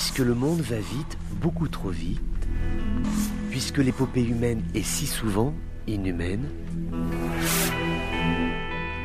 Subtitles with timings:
[0.00, 2.20] Puisque le monde va vite, beaucoup trop vite,
[3.50, 5.52] puisque l'épopée humaine est si souvent
[5.88, 6.46] inhumaine,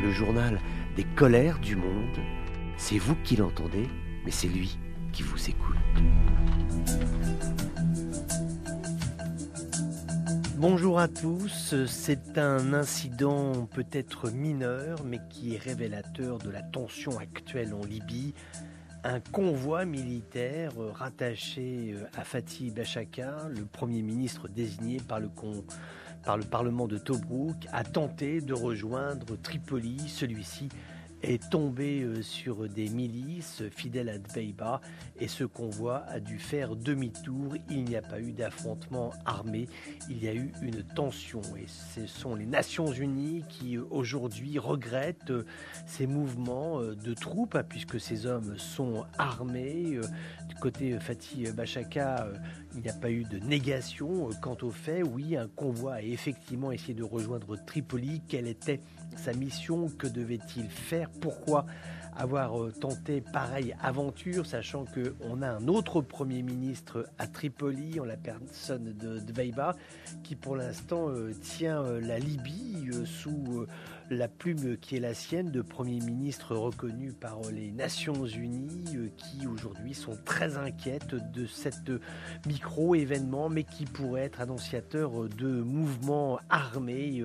[0.04, 0.62] le journal
[0.96, 2.20] des colères du monde,
[2.78, 3.88] c'est vous qui l'entendez,
[4.24, 4.78] mais c'est lui
[5.14, 5.76] qui vous écoute.
[10.58, 17.18] Bonjour à tous, c'est un incident peut-être mineur mais qui est révélateur de la tension
[17.18, 18.36] actuelle en Libye.
[19.06, 25.30] Un convoi militaire rattaché à Fatih Bachaka, le Premier ministre désigné par le,
[26.24, 30.00] par le Parlement de Tobruk, a tenté de rejoindre Tripoli.
[30.08, 30.70] Celui-ci
[31.24, 34.82] est tombé euh, sur des milices fidèles à Dbeiba
[35.20, 37.56] et ce convoi a dû faire demi-tour.
[37.70, 39.68] Il n'y a pas eu d'affrontement armé,
[40.10, 44.60] il y a eu une tension et ce sont les Nations Unies qui euh, aujourd'hui
[44.60, 45.46] regrettent euh,
[45.86, 50.00] ces mouvements de troupes hein, puisque ces hommes sont armés.
[50.48, 52.28] Du côté Fatih Bachaka,
[52.76, 55.04] il n'y a pas eu de négation quant au fait.
[55.04, 58.22] Oui, un convoi a effectivement essayé de rejoindre Tripoli.
[58.28, 58.80] Quelle était
[59.20, 61.66] sa mission Que devait-il faire Pourquoi
[62.16, 68.06] avoir euh, tenté pareille aventure, sachant qu'on a un autre Premier ministre à Tripoli, en
[68.06, 69.76] la personne de Dveiba,
[70.24, 73.66] qui pour l'instant euh, tient euh, la Libye sous
[74.10, 79.48] la plume qui est la sienne de Premier ministre reconnu par les Nations Unies, qui
[79.48, 81.92] aujourd'hui sont très inquiètes de cet
[82.46, 87.24] micro-événement, mais qui pourrait être annonciateur de mouvements armés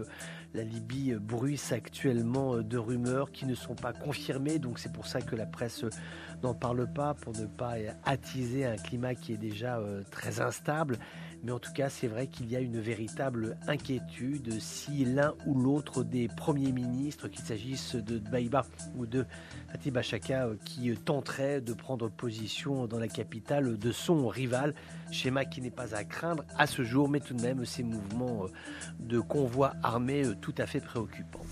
[0.55, 5.21] la Libye bruisse actuellement de rumeurs qui ne sont pas confirmées, donc c'est pour ça
[5.21, 5.85] que la presse
[6.43, 7.75] n'en parle pas, pour ne pas
[8.05, 10.99] attiser un climat qui est déjà euh, très instable.
[11.43, 15.55] Mais en tout cas, c'est vrai qu'il y a une véritable inquiétude si l'un ou
[15.55, 18.65] l'autre des premiers ministres, qu'il s'agisse de Baïba
[18.97, 19.25] ou de
[19.71, 24.75] Fatih Chaka, euh, qui tenterait de prendre position dans la capitale de son rival,
[25.11, 28.45] schéma qui n'est pas à craindre à ce jour, mais tout de même ces mouvements
[28.45, 28.49] euh,
[29.01, 31.45] de convois armés euh, tout à fait préoccupants.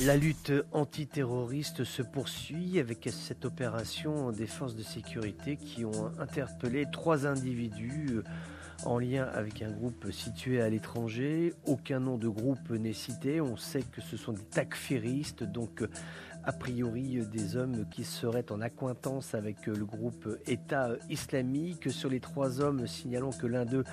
[0.00, 6.86] La lutte antiterroriste se poursuit avec cette opération des forces de sécurité qui ont interpellé
[6.92, 8.20] trois individus
[8.84, 11.52] en lien avec un groupe situé à l'étranger.
[11.66, 13.40] Aucun nom de groupe n'est cité.
[13.40, 15.82] On sait que ce sont des takfiristes, donc
[16.48, 21.92] a priori des hommes qui seraient en accointance avec le groupe État islamique.
[21.92, 23.84] Sur les trois hommes, signalons que l'un d'eux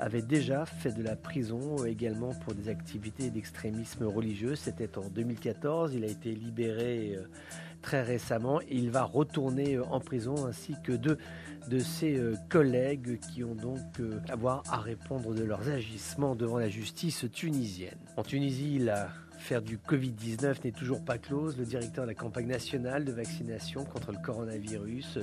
[0.00, 4.54] avait déjà fait de la prison également pour des activités d'extrémisme religieux.
[4.54, 5.92] C'était en 2014.
[5.94, 7.26] Il a été libéré euh,
[7.82, 11.18] très récemment il va retourner euh, en prison ainsi que deux
[11.68, 13.78] de ses euh, collègues qui ont donc
[14.28, 17.98] avoir à répondre de leurs agissements devant la justice tunisienne.
[18.16, 21.58] En Tunisie, l'affaire du Covid-19 n'est toujours pas close.
[21.58, 25.18] Le directeur de la campagne nationale de vaccination contre le coronavirus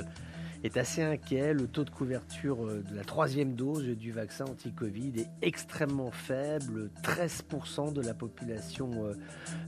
[0.66, 1.54] est assez inquiet.
[1.54, 6.90] Le taux de couverture euh, de la troisième dose du vaccin anti-Covid est extrêmement faible,
[7.04, 9.14] 13% de la population euh,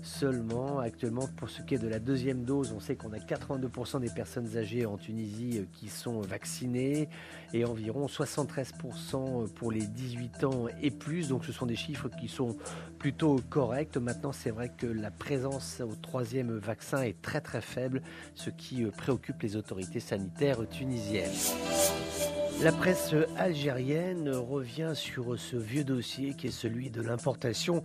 [0.02, 0.80] seulement.
[0.80, 4.10] Actuellement, pour ce qui est de la deuxième dose, on sait qu'on a 82% des
[4.10, 7.10] personnes âgées en Tunisie euh, qui sont vaccinées
[7.54, 11.30] et environ 73% pour les 18 ans et plus.
[11.30, 12.58] Donc ce sont des chiffres qui sont
[12.98, 13.98] plutôt corrects.
[13.98, 18.02] Maintenant, c'est vrai que la présence au troisième vaccin est très très faible,
[18.34, 20.87] ce qui préoccupe les autorités sanitaires tunisiennes.
[22.62, 27.84] La presse algérienne revient sur ce vieux dossier qui est celui de l'importation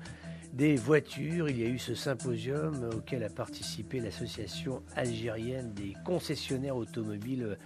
[0.52, 1.48] des voitures.
[1.48, 7.58] Il y a eu ce symposium auquel a participé l'association algérienne des concessionnaires automobiles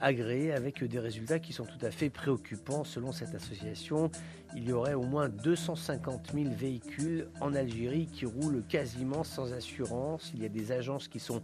[0.00, 2.84] agréés avec des résultats qui sont tout à fait préoccupants.
[2.84, 4.10] Selon cette association,
[4.54, 10.30] il y aurait au moins 250 000 véhicules en Algérie qui roulent quasiment sans assurance.
[10.34, 11.42] Il y a des agences qui sont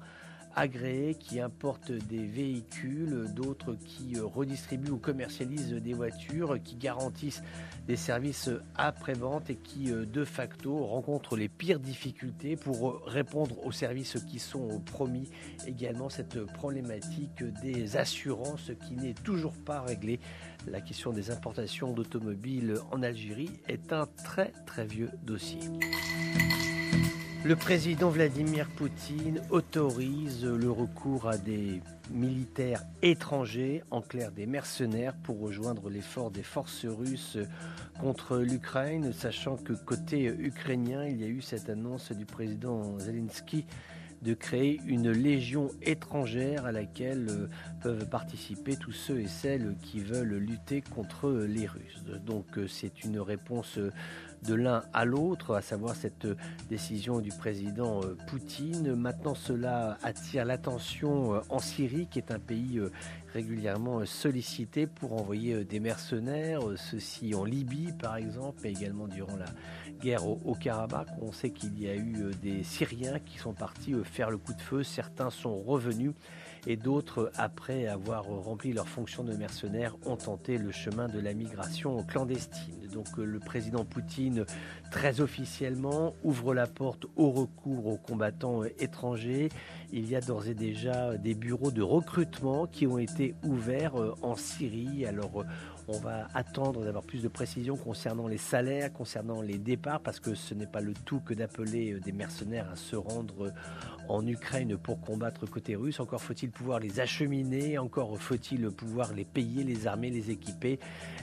[0.55, 7.43] agréés qui importent des véhicules, d'autres qui euh, redistribuent ou commercialisent des voitures, qui garantissent
[7.87, 13.65] des services après-vente et qui euh, de facto rencontrent les pires difficultés pour euh, répondre
[13.65, 15.31] aux services qui sont promis.
[15.67, 20.21] Également cette problématique des assurances qui n'est toujours pas réglée.
[20.67, 25.61] La question des importations d'automobiles en Algérie est un très très vieux dossier.
[27.43, 35.15] Le président Vladimir Poutine autorise le recours à des militaires étrangers, en clair des mercenaires,
[35.23, 37.39] pour rejoindre l'effort des forces russes
[37.99, 43.65] contre l'Ukraine, sachant que côté ukrainien, il y a eu cette annonce du président Zelensky
[44.23, 47.47] de créer une légion étrangère à laquelle euh,
[47.83, 52.05] peuvent participer tous ceux et celles qui veulent lutter contre les Russes.
[52.27, 53.79] Donc euh, c'est une réponse
[54.43, 56.27] de l'un à l'autre, à savoir cette
[56.69, 58.95] décision du président Poutine.
[58.95, 62.81] Maintenant, cela attire l'attention en Syrie, qui est un pays
[63.33, 69.47] régulièrement sollicité pour envoyer des mercenaires, ceci en Libye par exemple, mais également durant la
[70.01, 71.09] guerre au, Karabakh.
[71.21, 74.61] On sait qu'il y a eu des Syriens qui sont partis faire le coup de
[74.61, 76.13] feu, certains sont revenus
[76.67, 81.35] et d'autres, après avoir rempli leur fonction de mercenaires, ont tenté le chemin de la
[81.35, 82.89] migration clandestine.
[82.93, 84.45] Donc euh, le président Poutine,
[84.91, 89.49] très officiellement, ouvre la porte au recours aux combattants euh, étrangers.
[89.93, 94.15] Il y a d'ores et déjà des bureaux de recrutement qui ont été ouverts euh,
[94.23, 95.07] en Syrie.
[95.07, 95.45] Alors
[95.93, 100.35] on va attendre d'avoir plus de précisions concernant les salaires, concernant les départs, parce que
[100.35, 103.53] ce n'est pas le tout que d'appeler des mercenaires à se rendre
[104.09, 106.01] en Ukraine pour combattre côté russe.
[106.01, 110.79] Encore faut-il pouvoir les acheminer, encore faut-il pouvoir les payer, les armer, les équiper.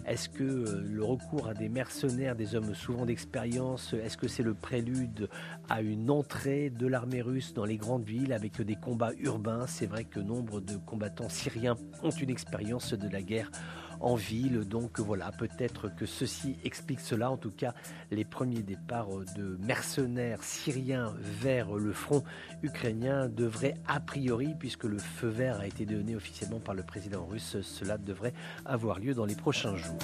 [0.05, 4.43] Est-ce que euh, le recours à des mercenaires, des hommes souvent d'expérience, est-ce que c'est
[4.43, 5.29] le prélude
[5.69, 9.67] à une entrée de l'armée russe dans les grandes villes avec des combats urbains?
[9.67, 13.51] C'est vrai que nombre de combattants syriens ont une expérience de la guerre
[13.99, 14.59] en ville.
[14.67, 17.31] Donc voilà, peut-être que ceci explique cela.
[17.31, 17.73] En tout cas,
[18.11, 22.23] les premiers départs de mercenaires syriens vers le front
[22.63, 27.25] ukrainien devraient a priori, puisque le feu vert a été donné officiellement par le président
[27.25, 28.33] russe, cela devrait
[28.65, 29.95] avoir lieu dans les prochains jours.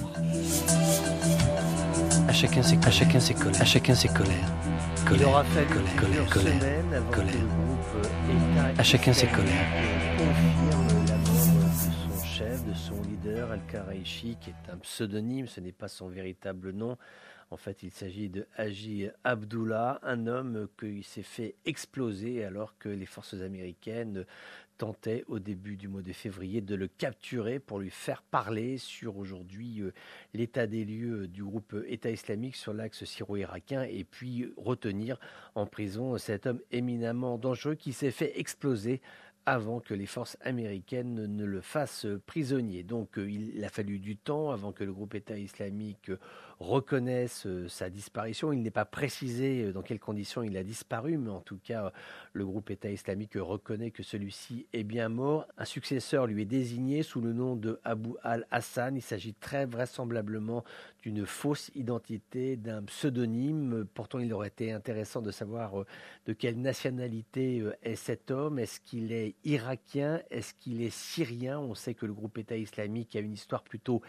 [2.28, 3.62] À chacun ses, à chacun ses colères.
[3.62, 4.52] À chacun ses colères.
[5.06, 7.34] Colère, Il aura fallu colère, colère, colère, colère.
[8.78, 9.68] à chacun ses colères
[10.18, 11.13] de
[13.52, 16.98] Al-Karaichi, qui est un pseudonyme, ce n'est pas son véritable nom.
[17.52, 22.90] En fait, il s'agit de Haji Abdullah, un homme qui s'est fait exploser alors que
[22.90, 24.26] les forces américaines
[24.78, 29.18] tentaient au début du mois de février de le capturer pour lui faire parler sur
[29.18, 29.94] aujourd'hui euh,
[30.34, 35.20] l'état des lieux du groupe État islamique sur l'axe syro-irakien et puis retenir
[35.56, 39.00] en prison cet homme éminemment dangereux qui s'est fait exploser
[39.46, 42.84] avant que les forces américaines ne le fassent prisonnier.
[42.84, 46.12] Donc euh, il a fallu du temps avant que le groupe État islamique
[46.64, 48.54] reconnaissent euh, sa disparition.
[48.54, 51.92] Il n'est pas précisé euh, dans quelles conditions il a disparu, mais en tout cas,
[52.32, 55.46] le groupe État islamique reconnaît que celui-ci est bien mort.
[55.58, 58.96] Un successeur lui est désigné sous le nom de Abu al-Hassan.
[58.96, 60.64] Il s'agit très vraisemblablement
[61.02, 63.86] d'une fausse identité, d'un pseudonyme.
[63.94, 65.86] Pourtant, il aurait été intéressant de savoir euh,
[66.26, 68.58] de quelle nationalité est cet homme.
[68.58, 70.22] Est-ce qu'il est irakien?
[70.32, 71.60] Est-ce qu'il est syrien?
[71.60, 74.02] On sait que le groupe État islamique a une histoire plutôt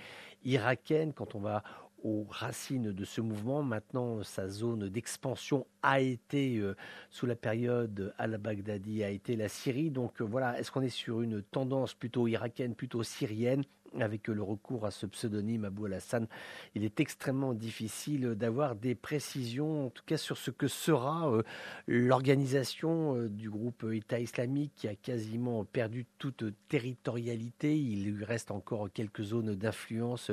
[0.44, 1.12] irakienne.
[1.12, 1.64] Quand on va
[2.04, 3.62] aux racines de ce mouvement.
[3.62, 6.76] Maintenant, sa zone d'expansion a été, euh,
[7.10, 9.90] sous la période al-Baghdadi, a été la Syrie.
[9.90, 13.64] Donc euh, voilà, est-ce qu'on est sur une tendance plutôt irakienne, plutôt syrienne
[14.00, 16.26] avec le recours à ce pseudonyme Abou al-Hassan,
[16.74, 21.42] il est extrêmement difficile d'avoir des précisions, en tout cas sur ce que sera euh,
[21.86, 27.76] l'organisation euh, du groupe État islamique qui a quasiment perdu toute territorialité.
[27.78, 30.30] Il lui reste encore quelques zones d'influence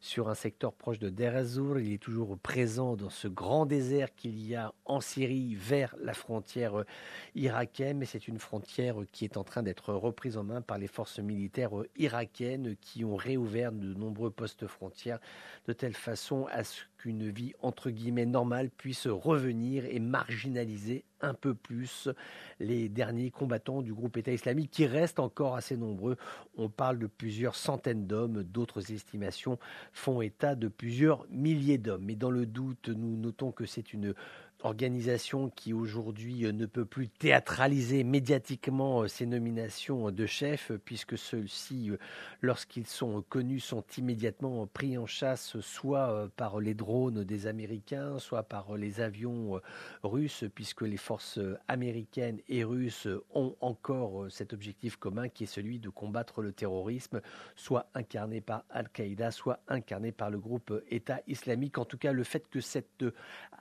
[0.00, 1.34] sur un secteur proche de Deir
[1.78, 6.14] Il est toujours présent dans ce grand désert qu'il y a en Syrie vers la
[6.14, 6.86] frontière euh,
[7.34, 10.88] irakienne, mais c'est une frontière qui est en train d'être reprise en main par les
[10.88, 15.18] forces militaires irakiennes qui ont réouvert de nombreux postes frontières
[15.66, 21.34] de telle façon à ce qu'une vie entre guillemets normale puisse revenir et marginaliser un
[21.34, 22.08] peu plus
[22.60, 26.16] les derniers combattants du groupe État islamique qui restent encore assez nombreux.
[26.56, 29.58] On parle de plusieurs centaines d'hommes, d'autres estimations
[29.92, 32.04] font état de plusieurs milliers d'hommes.
[32.04, 34.14] Mais dans le doute, nous notons que c'est une
[34.64, 41.18] organisation qui aujourd'hui euh, ne peut plus théâtraliser médiatiquement euh, ses nominations de chef, puisque
[41.18, 41.98] ceux-ci, euh,
[42.40, 48.42] lorsqu'ils sont connus, sont immédiatement pris en chasse soit par les drones des Américains, soit
[48.42, 49.60] par les avions
[50.02, 55.78] russes, puisque les forces américaines et russes ont encore cet objectif commun qui est celui
[55.78, 57.20] de combattre le terrorisme,
[57.56, 61.78] soit incarné par Al-Qaïda, soit incarné par le groupe État islamique.
[61.78, 63.04] En tout cas, le fait que cette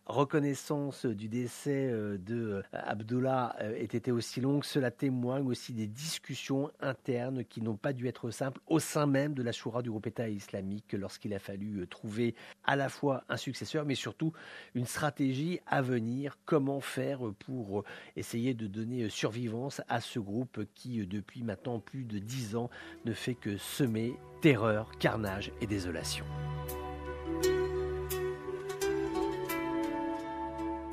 [0.06, 5.88] reconnaissance du décès euh, de euh, Abdullah ait été aussi longue, cela témoigne aussi des
[5.88, 9.90] discussions internes qui n'ont pas dû être simples au sein même de la Choura du
[9.90, 14.34] groupe État islamique lorsqu'il a fallu euh, trouver à la fois un successeur, mais surtout
[14.76, 17.84] une stratégie à venir, comment faire pour
[18.16, 22.70] essayer de donner survivance à ce groupe qui, depuis maintenant plus de dix ans,
[23.06, 26.26] ne fait que semer terreur, carnage et désolation.